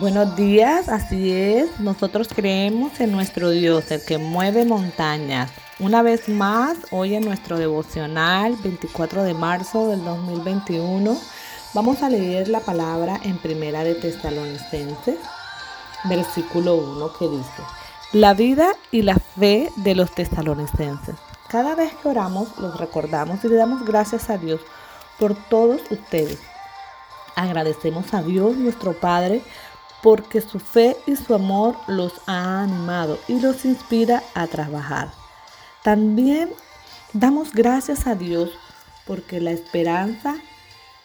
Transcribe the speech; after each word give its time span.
Buenos 0.00 0.36
días, 0.36 0.88
así 0.88 1.32
es. 1.32 1.80
Nosotros 1.80 2.28
creemos 2.32 3.00
en 3.00 3.10
nuestro 3.10 3.50
Dios, 3.50 3.90
el 3.90 4.04
que 4.04 4.16
mueve 4.16 4.64
montañas. 4.64 5.50
Una 5.80 6.02
vez 6.02 6.28
más, 6.28 6.76
hoy 6.92 7.16
en 7.16 7.24
nuestro 7.24 7.58
devocional, 7.58 8.54
24 8.62 9.24
de 9.24 9.34
marzo 9.34 9.88
del 9.88 10.04
2021, 10.04 11.18
vamos 11.74 12.02
a 12.04 12.10
leer 12.10 12.46
la 12.46 12.60
palabra 12.60 13.18
en 13.24 13.38
Primera 13.38 13.82
de 13.82 13.96
Tesalonicenses, 13.96 15.18
versículo 16.04 16.76
1, 16.76 17.12
que 17.18 17.28
dice, 17.28 17.62
la 18.12 18.34
vida 18.34 18.74
y 18.92 19.02
la 19.02 19.16
fe 19.16 19.68
de 19.74 19.96
los 19.96 20.14
tesalonicenses. 20.14 21.16
Cada 21.48 21.74
vez 21.74 21.92
que 21.94 22.08
oramos, 22.08 22.56
los 22.58 22.78
recordamos 22.78 23.42
y 23.42 23.48
le 23.48 23.56
damos 23.56 23.84
gracias 23.84 24.30
a 24.30 24.38
Dios 24.38 24.60
por 25.18 25.34
todos 25.34 25.80
ustedes. 25.90 26.38
Agradecemos 27.34 28.14
a 28.14 28.22
Dios 28.22 28.56
nuestro 28.56 28.94
Padre 28.94 29.42
porque 30.02 30.40
su 30.40 30.60
fe 30.60 30.96
y 31.06 31.16
su 31.16 31.34
amor 31.34 31.76
los 31.86 32.12
ha 32.26 32.62
animado 32.62 33.18
y 33.28 33.40
los 33.40 33.64
inspira 33.64 34.22
a 34.34 34.46
trabajar. 34.46 35.10
También 35.82 36.50
damos 37.12 37.52
gracias 37.52 38.06
a 38.06 38.14
Dios 38.14 38.50
porque 39.06 39.40
la 39.40 39.52
esperanza 39.52 40.36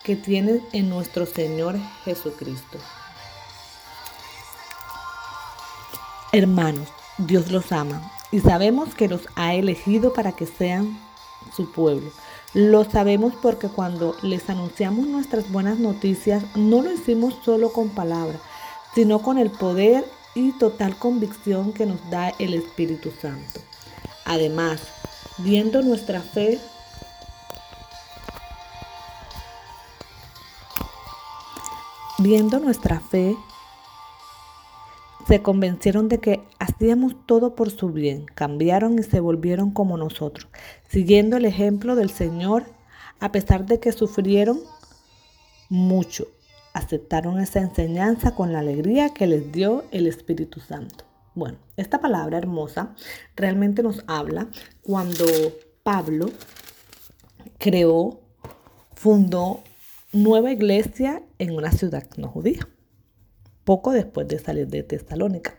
que 0.04 0.16
tienen 0.16 0.62
en 0.74 0.90
nuestro 0.90 1.26
Señor 1.26 1.78
Jesucristo. 2.04 2.78
Hermanos, 6.32 6.90
Dios 7.18 7.52
los 7.52 7.72
ama 7.72 8.12
y 8.32 8.40
sabemos 8.40 8.96
que 8.96 9.08
los 9.08 9.22
ha 9.36 9.54
elegido 9.54 10.14
para 10.14 10.32
que 10.32 10.48
sean 10.48 11.00
su 11.56 11.72
pueblo. 11.72 12.12
Lo 12.54 12.84
sabemos 12.84 13.34
porque 13.42 13.68
cuando 13.68 14.16
les 14.22 14.50
anunciamos 14.50 15.08
nuestras 15.08 15.52
buenas 15.52 15.80
noticias, 15.80 16.44
no 16.56 16.82
lo 16.82 16.92
hicimos 16.92 17.36
solo 17.44 17.72
con 17.72 17.90
palabras, 17.90 18.42
sino 18.96 19.22
con 19.22 19.38
el 19.38 19.52
poder 19.52 20.06
y 20.36 20.52
total 20.58 20.98
convicción 20.98 21.74
que 21.74 21.86
nos 21.86 22.10
da 22.10 22.30
el 22.40 22.54
Espíritu 22.54 23.12
Santo. 23.22 23.60
Además, 24.26 24.82
viendo 25.40 25.82
nuestra 25.82 26.22
fe, 26.22 26.60
viendo 32.20 32.60
nuestra 32.60 33.00
fe, 33.00 33.36
se 35.28 35.42
convencieron 35.42 36.10
de 36.10 36.20
que 36.20 36.44
hacíamos 36.60 37.16
todo 37.26 37.56
por 37.56 37.72
su 37.72 37.90
bien, 37.90 38.26
cambiaron 38.26 39.00
y 39.00 39.04
se 39.04 39.20
volvieron 39.20 39.72
como 39.72 39.98
nosotros, 39.98 40.48
siguiendo 40.90 41.38
el 41.38 41.46
ejemplo 41.46 41.96
del 41.96 42.10
Señor, 42.10 42.66
a 43.20 43.32
pesar 43.32 43.66
de 43.66 43.80
que 43.80 43.92
sufrieron 43.92 44.60
mucho 45.70 46.28
aceptaron 46.74 47.40
esa 47.40 47.60
enseñanza 47.60 48.36
con 48.36 48.52
la 48.52 48.60
alegría 48.60 49.10
que 49.10 49.28
les 49.28 49.52
dio 49.52 49.86
el 49.92 50.08
Espíritu 50.08 50.60
Santo. 50.60 51.06
Bueno, 51.36 51.58
esta 51.78 52.00
palabra 52.00 52.38
hermosa 52.38 52.96
realmente 53.36 53.82
nos 53.82 54.04
habla 54.08 54.48
cuando 54.82 55.26
Pablo 55.84 56.28
creó, 57.58 58.22
fundó 58.96 59.64
nueva 60.12 60.52
iglesia 60.52 61.24
en 61.40 61.56
una 61.56 61.72
ciudad 61.72 62.08
no 62.18 62.28
judía, 62.28 62.68
poco 63.64 63.92
después 63.92 64.28
de 64.28 64.40
salir 64.40 64.68
de 64.68 64.84
Tesalónica. 64.84 65.56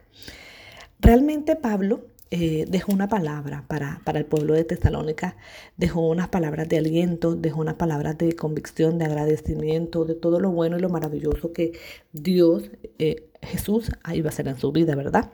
Realmente 1.01 1.57
Pablo 1.57 2.07
eh, 2.37 2.65
dejó 2.69 2.93
una 2.93 3.09
palabra 3.09 3.65
para, 3.69 4.01
el 4.19 4.27
pueblo 4.27 4.55
de 4.55 4.65
Tesalónica, 4.65 5.37
dejó 5.77 6.09
unas 6.09 6.31
palabras 6.31 6.69
de 6.69 6.79
aliento, 6.79 7.37
dejó 7.37 7.61
unas 7.61 7.77
palabras 7.77 8.19
de 8.19 8.35
convicción, 8.35 8.99
de 8.99 9.05
agradecimiento, 9.05 10.05
de 10.05 10.17
todo 10.17 10.41
lo 10.41 10.51
bueno 10.51 10.77
y 10.77 10.81
lo 10.81 10.89
maravilloso 10.89 11.53
que 11.53 11.79
Dios, 12.13 12.73
eh, 12.99 13.31
Jesús, 13.41 13.93
iba 14.13 14.31
a 14.31 14.33
hacer 14.33 14.49
en 14.49 14.59
su 14.59 14.73
vida, 14.73 14.97
¿verdad? 14.97 15.31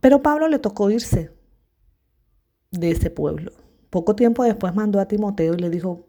Pero 0.00 0.22
Pablo 0.22 0.48
le 0.48 0.58
tocó 0.58 0.90
irse 0.90 1.30
de 2.70 2.90
ese 2.90 3.10
pueblo. 3.10 3.52
Poco 3.90 4.16
tiempo 4.16 4.44
después 4.44 4.74
mandó 4.74 5.00
a 5.00 5.08
Timoteo 5.08 5.52
y 5.52 5.58
le 5.58 5.68
dijo, 5.68 6.08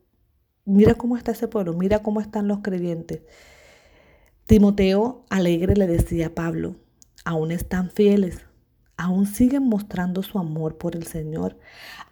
mira 0.64 0.94
cómo 0.94 1.18
está 1.18 1.34
ese 1.34 1.50
pueblo, 1.50 1.74
mira 1.74 2.02
cómo 2.02 2.22
están 2.22 2.48
los 2.48 2.60
creyentes. 2.60 3.24
Timoteo 4.46 5.26
alegre 5.30 5.76
le 5.76 5.88
decía 5.88 6.28
a 6.28 6.36
Pablo, 6.36 6.78
aún 7.26 7.52
están 7.52 7.92
fieles, 7.92 8.46
aún 9.00 9.28
siguen 9.28 9.64
mostrando 9.64 10.22
su 10.24 10.40
amor 10.40 10.78
por 10.78 10.94
el 10.94 11.08
Señor, 11.08 11.58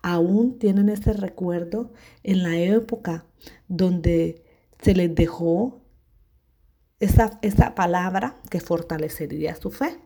aún 0.02 0.58
tienen 0.58 0.88
ese 0.88 1.12
recuerdo 1.12 1.92
en 2.24 2.44
la 2.44 2.58
época 2.58 3.26
donde 3.68 4.42
se 4.82 4.96
les 4.96 5.14
dejó 5.14 5.82
esa, 7.02 7.40
esa 7.42 7.76
palabra 7.76 8.38
que 8.50 8.62
fortalecería 8.62 9.54
su 9.56 9.70
fe. 9.70 10.00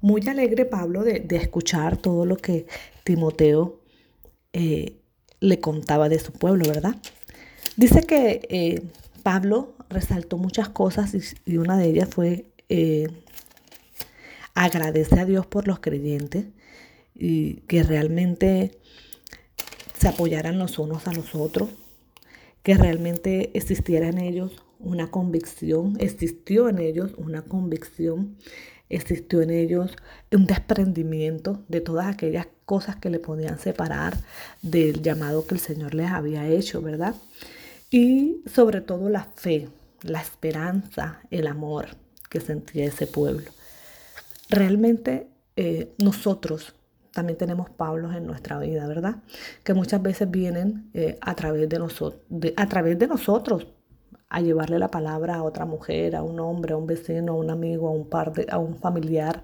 Muy 0.00 0.26
alegre 0.28 0.64
Pablo 0.64 1.04
de, 1.04 1.26
escuchar 1.32 1.98
todo 1.98 2.24
lo 2.24 2.38
que 2.38 2.66
Timoteo 3.04 3.80
eh, 4.54 4.96
le 5.40 5.60
contaba 5.60 6.08
de 6.08 6.20
su 6.20 6.32
pueblo, 6.32 6.64
¿verdad? 6.66 6.96
Dice 7.76 8.02
que 8.04 8.40
eh, 8.48 8.82
Pablo 9.22 9.74
resaltó 9.90 10.38
muchas 10.38 10.70
cosas 10.70 11.12
y, 11.44 11.56
una 11.58 11.76
de 11.76 11.90
ellas 11.90 12.08
fue 12.08 12.46
eh, 12.70 13.08
agradece 14.54 15.20
a 15.20 15.24
Dios 15.24 15.46
por 15.46 15.66
los 15.66 15.80
creyentes 15.80 16.46
y 17.14 17.56
que 17.68 17.82
realmente 17.82 18.78
se 19.98 20.08
apoyaran 20.08 20.58
los 20.58 20.78
unos 20.78 21.06
a 21.06 21.12
los 21.12 21.34
otros, 21.34 21.70
que 22.62 22.74
realmente 22.74 23.50
existiera 23.54 24.08
en 24.08 24.18
ellos 24.18 24.62
una 24.78 25.10
convicción, 25.10 25.96
existió 26.00 26.68
en 26.68 26.78
ellos 26.78 27.12
una 27.16 27.42
convicción, 27.42 28.36
existió 28.88 29.42
en 29.42 29.50
ellos 29.50 29.96
un 30.32 30.46
desprendimiento 30.46 31.64
de 31.68 31.80
todas 31.80 32.06
aquellas 32.06 32.46
cosas 32.64 32.96
que 32.96 33.10
le 33.10 33.18
podían 33.18 33.58
separar 33.58 34.16
del 34.60 35.02
llamado 35.02 35.46
que 35.46 35.54
el 35.54 35.60
Señor 35.60 35.94
les 35.94 36.10
había 36.10 36.48
hecho, 36.48 36.82
¿verdad? 36.82 37.14
Y 37.90 38.42
sobre 38.52 38.80
todo 38.80 39.08
la 39.08 39.24
fe, 39.36 39.68
la 40.02 40.20
esperanza, 40.20 41.20
el 41.30 41.46
amor 41.46 41.96
que 42.28 42.40
sentía 42.40 42.86
ese 42.86 43.06
pueblo. 43.06 43.50
Realmente 44.52 45.28
eh, 45.56 45.94
nosotros 45.96 46.74
también 47.10 47.38
tenemos 47.38 47.70
Pablos 47.70 48.14
en 48.14 48.26
nuestra 48.26 48.58
vida, 48.58 48.86
¿verdad? 48.86 49.16
Que 49.64 49.72
muchas 49.72 50.02
veces 50.02 50.30
vienen 50.30 50.90
eh, 50.92 51.18
a, 51.22 51.34
través 51.34 51.68
de 51.70 52.52
a 52.56 52.68
través 52.68 52.98
de 52.98 53.06
nosotros 53.06 53.66
a 54.28 54.40
llevarle 54.40 54.78
la 54.78 54.88
palabra 54.88 55.36
a 55.36 55.42
otra 55.42 55.64
mujer, 55.64 56.14
a 56.16 56.22
un 56.22 56.38
hombre, 56.38 56.74
a 56.74 56.76
un 56.76 56.86
vecino, 56.86 57.32
a 57.32 57.36
un 57.36 57.48
amigo, 57.50 57.88
a 57.88 57.92
un, 57.92 58.08
par 58.10 58.32
a 58.50 58.58
un 58.58 58.76
familiar 58.76 59.42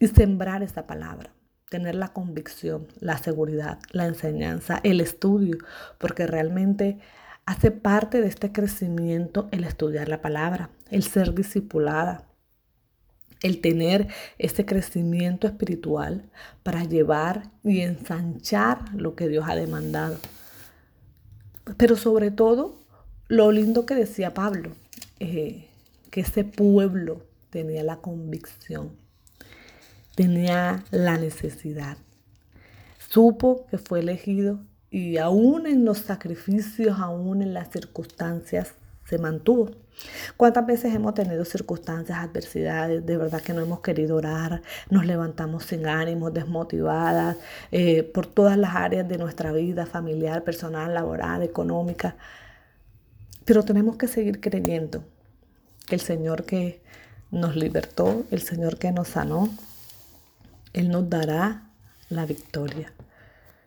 y 0.00 0.08
sembrar 0.08 0.64
esa 0.64 0.86
palabra 0.86 1.32
tener 1.70 1.94
la 1.94 2.08
convicción, 2.08 2.88
la 3.00 3.16
seguridad, 3.16 3.78
la 3.92 4.04
enseñanza, 4.04 4.80
el 4.82 5.00
estudio, 5.00 5.56
porque 5.96 6.26
realmente 6.26 6.98
hace 7.46 7.70
parte 7.70 8.20
de 8.20 8.28
este 8.28 8.52
crecimiento 8.52 9.48
el 9.52 9.64
estudiar 9.64 10.08
la 10.08 10.20
palabra, 10.20 10.68
el 10.90 11.02
ser 11.02 11.32
discipulada, 11.32 12.26
el 13.42 13.60
tener 13.60 14.08
ese 14.38 14.64
crecimiento 14.64 15.46
espiritual 15.46 16.30
para 16.62 16.84
llevar 16.84 17.50
y 17.64 17.80
ensanchar 17.80 18.94
lo 18.94 19.14
que 19.14 19.28
Dios 19.28 19.44
ha 19.48 19.54
demandado. 19.54 20.18
Pero 21.76 21.96
sobre 21.96 22.30
todo, 22.30 22.78
lo 23.28 23.52
lindo 23.52 23.86
que 23.86 23.94
decía 23.94 24.34
Pablo, 24.34 24.72
eh, 25.20 25.68
que 26.10 26.20
ese 26.20 26.44
pueblo 26.44 27.22
tenía 27.50 27.82
la 27.82 27.96
convicción, 27.96 28.92
tenía 30.14 30.84
la 30.90 31.16
necesidad, 31.16 31.96
supo 33.08 33.66
que 33.70 33.78
fue 33.78 34.00
elegido 34.00 34.60
y 34.90 35.16
aún 35.16 35.66
en 35.66 35.84
los 35.84 35.98
sacrificios, 35.98 36.98
aún 36.98 37.42
en 37.42 37.54
las 37.54 37.70
circunstancias, 37.70 38.74
se 39.12 39.18
mantuvo. 39.18 39.70
¿Cuántas 40.38 40.64
veces 40.66 40.94
hemos 40.94 41.12
tenido 41.12 41.44
circunstancias, 41.44 42.18
adversidades, 42.18 43.04
de 43.04 43.18
verdad 43.18 43.42
que 43.42 43.52
no 43.52 43.60
hemos 43.60 43.80
querido 43.80 44.16
orar, 44.16 44.62
nos 44.88 45.04
levantamos 45.04 45.64
sin 45.64 45.86
ánimos, 45.86 46.32
desmotivadas 46.32 47.36
eh, 47.72 48.02
por 48.02 48.26
todas 48.26 48.56
las 48.56 48.74
áreas 48.74 49.06
de 49.06 49.18
nuestra 49.18 49.52
vida 49.52 49.84
familiar, 49.84 50.44
personal, 50.44 50.94
laboral, 50.94 51.42
económica? 51.42 52.16
Pero 53.44 53.62
tenemos 53.64 53.96
que 53.96 54.08
seguir 54.08 54.40
creyendo 54.40 55.04
que 55.86 55.96
el 55.96 56.00
Señor 56.00 56.44
que 56.44 56.80
nos 57.30 57.54
libertó, 57.54 58.24
el 58.30 58.40
Señor 58.40 58.78
que 58.78 58.92
nos 58.92 59.08
sanó, 59.08 59.50
Él 60.72 60.88
nos 60.88 61.10
dará 61.10 61.64
la 62.08 62.24
victoria. 62.24 62.90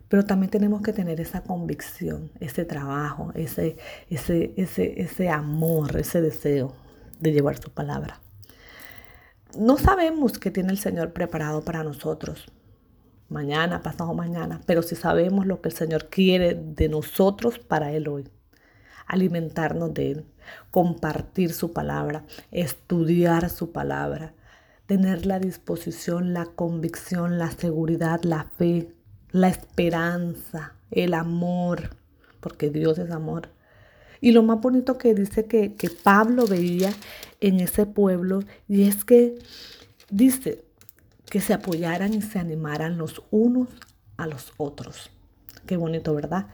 Pero 0.08 0.26
también 0.26 0.52
tenemos 0.52 0.82
que 0.82 0.94
tener 0.94 1.20
esa 1.20 1.42
convicción, 1.42 2.32
ese 2.40 2.66
trabajo, 2.66 3.32
ese, 3.36 3.78
ese, 4.10 4.54
ese, 4.56 5.02
ese 5.02 5.30
amor, 5.30 5.98
ese 5.98 6.22
deseo 6.22 6.74
de 7.20 7.32
llevar 7.32 7.58
su 7.58 7.72
palabra. 7.72 8.22
No 9.58 9.78
sabemos 9.78 10.38
qué 10.38 10.52
tiene 10.52 10.72
el 10.72 10.78
Señor 10.78 11.14
preparado 11.14 11.64
para 11.64 11.84
nosotros 11.84 12.52
mañana, 13.30 13.82
pasado 13.82 14.14
mañana, 14.14 14.62
pero 14.66 14.82
sí 14.82 14.96
sabemos 14.96 15.46
lo 15.46 15.62
que 15.62 15.70
el 15.70 15.76
Señor 15.76 16.10
quiere 16.10 16.56
de 16.56 16.90
nosotros 16.90 17.60
para 17.60 17.92
Él 17.92 18.08
hoy. 18.08 18.30
alimentarnos 19.08 19.94
de 19.94 20.12
Él, 20.12 20.26
compartir 20.72 21.54
su 21.54 21.74
palabra, 21.74 22.26
estudiar 22.52 23.50
su 23.50 23.72
palabra, 23.72 24.34
tener 24.88 25.26
la 25.28 25.40
disposición, 25.40 26.34
la 26.34 26.46
convicción, 26.48 27.38
la 27.38 27.52
seguridad, 27.52 28.24
la 28.24 28.46
fe, 28.58 28.95
la 29.36 29.50
esperanza, 29.50 30.76
el 30.92 31.14
amor, 31.14 31.90
porque 32.40 32.70
Dios 32.70 32.98
es 33.00 33.12
amor. 33.12 33.50
Y 34.22 34.32
lo 34.32 34.44
más 34.44 34.62
bonito 34.62 34.98
que 34.98 35.14
dice 35.14 35.44
que, 35.44 35.76
que 35.76 35.90
Pablo 35.90 36.48
veía 36.48 36.94
en 37.42 37.60
ese 37.60 37.86
pueblo, 37.86 38.44
y 38.70 38.88
es 38.88 39.04
que 39.04 39.38
dice 40.10 40.64
que 41.30 41.42
se 41.42 41.54
apoyaran 41.54 42.14
y 42.14 42.22
se 42.22 42.40
animaran 42.40 42.98
los 42.98 43.24
unos 43.30 43.68
a 44.16 44.26
los 44.26 44.54
otros. 44.56 45.10
Qué 45.66 45.76
bonito, 45.76 46.16
¿verdad? 46.16 46.48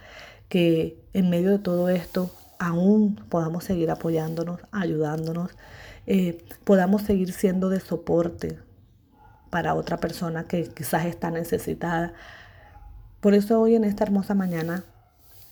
Que 0.49 0.97
en 1.13 1.29
medio 1.29 1.51
de 1.51 1.59
todo 1.59 1.87
esto 1.87 2.31
aún 2.57 3.15
podamos 3.29 3.63
seguir 3.63 3.91
apoyándonos, 3.91 4.59
ayudándonos, 4.71 5.51
eh, 6.07 6.43
podamos 6.63 7.03
seguir 7.03 7.31
siendo 7.31 7.69
de 7.69 7.79
soporte 7.79 8.57
para 9.51 9.75
otra 9.75 9.97
persona 9.97 10.47
que 10.47 10.63
quizás 10.63 11.05
está 11.05 11.29
necesitada. 11.29 12.13
Por 13.21 13.35
eso 13.35 13.61
hoy 13.61 13.75
en 13.75 13.83
esta 13.83 14.03
hermosa 14.03 14.33
mañana, 14.33 14.83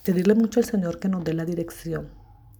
pedirle 0.03 0.33
mucho 0.33 0.59
al 0.59 0.65
Señor 0.65 0.97
que 0.97 1.07
nos 1.07 1.23
dé 1.23 1.35
la 1.35 1.45
dirección, 1.45 2.07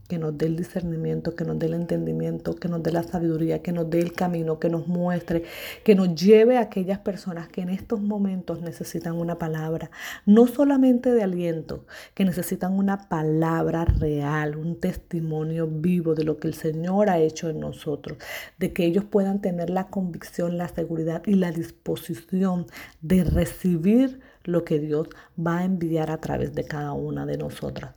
que 0.08 0.20
nos 0.20 0.38
dé 0.38 0.46
el 0.46 0.56
discernimiento, 0.56 1.36
que 1.36 1.46
nos 1.46 1.58
dé 1.58 1.66
el 1.66 1.74
entendimiento, 1.74 2.56
que 2.56 2.68
nos 2.68 2.84
dé 2.84 2.92
la 2.92 3.02
sabiduría, 3.02 3.64
que 3.64 3.72
nos 3.72 3.90
dé 3.90 4.02
el 4.02 4.14
camino, 4.14 4.60
que 4.60 4.70
nos 4.70 4.88
muestre, 4.88 5.46
que 5.84 5.96
nos 5.96 6.14
lleve 6.14 6.58
a 6.58 6.62
aquellas 6.62 7.00
personas 7.00 7.48
que 7.48 7.62
en 7.62 7.70
estos 7.70 8.00
momentos 8.02 8.62
necesitan 8.62 9.16
una 9.16 9.40
palabra, 9.40 9.90
no 10.28 10.46
solamente 10.46 11.12
de 11.12 11.24
aliento, 11.24 11.88
que 12.14 12.24
necesitan 12.24 12.74
una 12.74 13.10
palabra 13.10 13.86
real, 13.86 14.58
un 14.58 14.80
testimonio 14.80 15.66
vivo 15.66 16.14
de 16.14 16.24
lo 16.24 16.38
que 16.38 16.48
el 16.48 16.54
Señor 16.54 17.10
ha 17.10 17.18
hecho 17.18 17.50
en 17.50 17.60
nosotros, 17.60 18.20
de 18.60 18.74
que 18.74 18.86
ellos 18.86 19.06
puedan 19.06 19.42
tener 19.42 19.72
la 19.72 19.88
convicción, 19.88 20.60
la 20.60 20.68
seguridad 20.68 21.24
y 21.26 21.34
la 21.34 21.52
disposición 21.52 22.68
de 23.02 23.24
recibir 23.24 24.20
lo 24.50 24.64
que 24.64 24.80
Dios 24.80 25.08
va 25.38 25.60
a 25.60 25.66
enviar 25.66 26.12
a 26.12 26.18
través 26.18 26.54
de 26.54 26.66
cada 26.66 26.94
una 26.94 27.26
de 27.26 27.38
nosotras. 27.38 27.94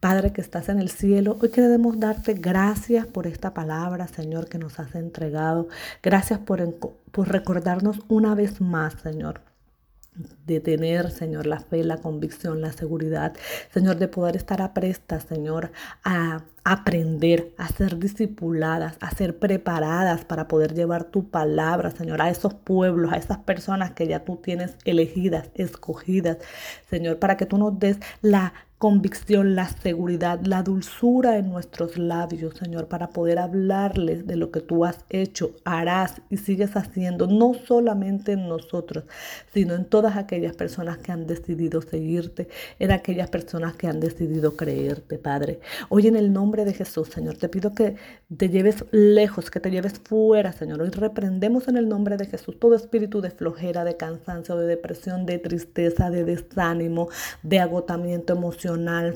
Padre 0.00 0.32
que 0.32 0.40
estás 0.40 0.68
en 0.68 0.78
el 0.78 0.90
cielo, 0.90 1.38
hoy 1.40 1.48
queremos 1.48 1.98
darte 1.98 2.34
gracias 2.34 3.06
por 3.06 3.26
esta 3.26 3.54
palabra, 3.54 4.06
Señor, 4.06 4.48
que 4.48 4.58
nos 4.58 4.78
has 4.78 4.94
entregado. 4.94 5.68
Gracias 6.02 6.38
por, 6.38 6.62
por 7.10 7.28
recordarnos 7.28 8.00
una 8.08 8.34
vez 8.34 8.60
más, 8.60 8.94
Señor, 9.02 9.40
de 10.46 10.60
tener, 10.60 11.10
Señor, 11.10 11.46
la 11.46 11.60
fe, 11.60 11.84
la 11.84 11.98
convicción, 11.98 12.60
la 12.60 12.72
seguridad, 12.72 13.34
Señor, 13.72 13.96
de 13.96 14.08
poder 14.08 14.36
estar 14.36 14.62
aprestas, 14.62 15.24
Señor, 15.24 15.72
a 16.04 16.44
aprender, 16.64 17.54
a 17.58 17.68
ser 17.68 17.98
discipuladas, 17.98 18.96
a 19.00 19.10
ser 19.10 19.38
preparadas 19.38 20.24
para 20.24 20.48
poder 20.48 20.74
llevar 20.74 21.04
tu 21.04 21.28
palabra, 21.30 21.90
Señor, 21.90 22.22
a 22.22 22.30
esos 22.30 22.54
pueblos, 22.54 23.12
a 23.12 23.16
esas 23.16 23.38
personas 23.38 23.92
que 23.92 24.06
ya 24.06 24.24
tú 24.24 24.36
tienes 24.36 24.76
elegidas, 24.84 25.50
escogidas, 25.54 26.38
Señor, 26.90 27.18
para 27.18 27.36
que 27.36 27.46
tú 27.46 27.58
nos 27.58 27.78
des 27.78 27.98
la 28.20 28.52
convicción, 28.78 29.54
la 29.54 29.68
seguridad, 29.68 30.40
la 30.44 30.62
dulzura 30.62 31.38
en 31.38 31.48
nuestros 31.48 31.96
labios, 31.96 32.56
Señor, 32.58 32.88
para 32.88 33.08
poder 33.08 33.38
hablarles 33.38 34.26
de 34.26 34.36
lo 34.36 34.50
que 34.50 34.60
tú 34.60 34.84
has 34.84 35.06
hecho, 35.08 35.52
harás 35.64 36.20
y 36.28 36.36
sigues 36.36 36.76
haciendo, 36.76 37.26
no 37.26 37.54
solamente 37.54 38.32
en 38.32 38.48
nosotros, 38.48 39.04
sino 39.54 39.74
en 39.74 39.86
todas 39.86 40.16
aquellas 40.18 40.54
personas 40.56 40.98
que 40.98 41.10
han 41.10 41.26
decidido 41.26 41.80
seguirte, 41.80 42.48
en 42.78 42.90
aquellas 42.90 43.30
personas 43.30 43.76
que 43.76 43.86
han 43.86 43.98
decidido 43.98 44.56
creerte, 44.58 45.16
Padre. 45.16 45.60
Hoy 45.88 46.08
en 46.08 46.16
el 46.16 46.30
nombre 46.34 46.66
de 46.66 46.74
Jesús, 46.74 47.08
Señor, 47.08 47.38
te 47.38 47.48
pido 47.48 47.72
que 47.72 47.96
te 48.36 48.50
lleves 48.50 48.84
lejos, 48.90 49.50
que 49.50 49.60
te 49.60 49.70
lleves 49.70 50.00
fuera, 50.00 50.52
Señor. 50.52 50.82
Hoy 50.82 50.90
reprendemos 50.90 51.66
en 51.68 51.78
el 51.78 51.88
nombre 51.88 52.18
de 52.18 52.26
Jesús 52.26 52.58
todo 52.58 52.74
espíritu 52.74 53.22
de 53.22 53.30
flojera, 53.30 53.84
de 53.84 53.96
cansancio, 53.96 54.54
de 54.56 54.66
depresión, 54.66 55.24
de 55.24 55.38
tristeza, 55.38 56.10
de 56.10 56.24
desánimo, 56.24 57.08
de 57.42 57.60
agotamiento 57.60 58.34
emocional 58.34 58.65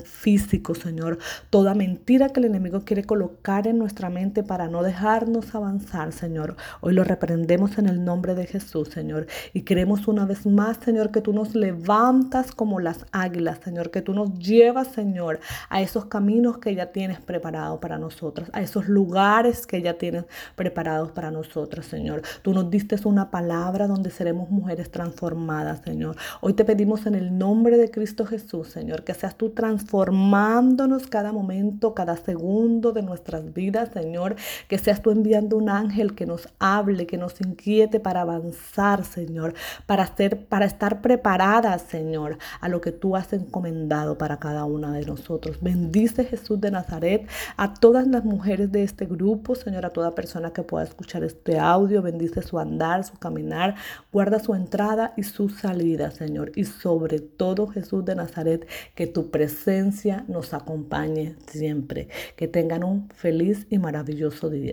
físico, 0.03 0.75
Señor. 0.75 1.17
Toda 1.49 1.73
mentira 1.73 2.29
que 2.29 2.39
el 2.39 2.45
enemigo 2.45 2.81
quiere 2.85 3.03
colocar 3.03 3.67
en 3.67 3.79
nuestra 3.79 4.09
mente 4.09 4.43
para 4.43 4.67
no 4.67 4.83
dejarnos 4.83 5.55
avanzar, 5.55 6.13
Señor. 6.13 6.55
Hoy 6.79 6.93
lo 6.93 7.03
reprendemos 7.03 7.77
en 7.77 7.87
el 7.87 8.05
nombre 8.05 8.35
de 8.35 8.45
Jesús, 8.45 8.89
Señor. 8.89 9.27
Y 9.53 9.63
queremos 9.63 10.07
una 10.07 10.25
vez 10.25 10.45
más, 10.45 10.77
Señor, 10.77 11.11
que 11.11 11.21
tú 11.21 11.33
nos 11.33 11.55
levantas 11.55 12.51
como 12.51 12.79
las 12.79 13.05
águilas, 13.11 13.59
Señor. 13.63 13.91
Que 13.91 14.01
tú 14.01 14.13
nos 14.13 14.37
llevas, 14.39 14.89
Señor, 14.89 15.39
a 15.69 15.81
esos 15.81 16.05
caminos 16.05 16.59
que 16.59 16.75
ya 16.75 16.91
tienes 16.91 17.19
preparados 17.19 17.79
para 17.79 17.97
nosotros, 17.97 18.49
a 18.53 18.61
esos 18.61 18.87
lugares 18.87 19.67
que 19.67 19.81
ya 19.81 19.97
tienes 19.97 20.25
preparados 20.55 21.11
para 21.11 21.31
nosotros, 21.31 21.85
Señor. 21.85 22.21
Tú 22.41 22.53
nos 22.53 22.69
diste 22.69 22.91
una 23.05 23.31
palabra 23.31 23.87
donde 23.87 24.11
seremos 24.11 24.49
mujeres 24.49 24.91
transformadas, 24.91 25.81
Señor. 25.81 26.15
Hoy 26.41 26.53
te 26.53 26.65
pedimos 26.65 27.05
en 27.05 27.15
el 27.15 27.37
nombre 27.37 27.77
de 27.77 27.89
Cristo 27.89 28.25
Jesús, 28.25 28.67
Señor, 28.67 29.03
que 29.03 29.13
seas 29.13 29.35
tú 29.41 29.49
transformándonos 29.49 31.07
cada 31.07 31.31
momento, 31.31 31.95
cada 31.95 32.15
segundo 32.15 32.91
de 32.91 33.01
nuestras 33.01 33.55
vidas, 33.55 33.89
Señor. 33.91 34.35
Que 34.67 34.77
seas 34.77 35.01
tú 35.01 35.09
enviando 35.09 35.57
un 35.57 35.67
ángel 35.67 36.13
que 36.13 36.27
nos 36.27 36.47
hable, 36.59 37.07
que 37.07 37.17
nos 37.17 37.41
inquiete 37.41 37.99
para 37.99 38.21
avanzar, 38.21 39.03
Señor, 39.03 39.55
para, 39.87 40.03
hacer, 40.03 40.45
para 40.45 40.65
estar 40.65 41.01
preparadas, 41.01 41.81
Señor, 41.81 42.37
a 42.59 42.69
lo 42.69 42.81
que 42.81 42.91
tú 42.91 43.15
has 43.15 43.33
encomendado 43.33 44.15
para 44.15 44.37
cada 44.37 44.65
una 44.65 44.93
de 44.93 45.07
nosotros. 45.07 45.57
Bendice 45.59 46.23
Jesús 46.23 46.61
de 46.61 46.69
Nazaret 46.69 47.27
a 47.57 47.73
todas 47.73 48.05
las 48.05 48.23
mujeres 48.23 48.71
de 48.71 48.83
este 48.83 49.07
grupo, 49.07 49.55
Señor, 49.55 49.87
a 49.87 49.89
toda 49.89 50.13
persona 50.13 50.53
que 50.53 50.61
pueda 50.61 50.83
escuchar 50.83 51.23
este 51.23 51.57
audio. 51.57 52.03
Bendice 52.03 52.43
su 52.43 52.59
andar, 52.59 53.05
su 53.05 53.17
caminar, 53.17 53.73
guarda 54.13 54.37
su 54.37 54.53
entrada 54.53 55.15
y 55.17 55.23
su 55.23 55.49
salida, 55.49 56.11
Señor. 56.11 56.51
Y 56.53 56.65
sobre 56.65 57.19
todo, 57.19 57.65
Jesús 57.65 58.05
de 58.05 58.13
Nazaret, 58.13 58.67
que 58.93 59.07
tu 59.07 59.30
presencia 59.31 60.25
nos 60.27 60.53
acompañe 60.53 61.35
siempre. 61.47 62.07
Que 62.35 62.47
tengan 62.47 62.83
un 62.83 63.09
feliz 63.09 63.65
y 63.69 63.79
maravilloso 63.79 64.49
día. 64.49 64.69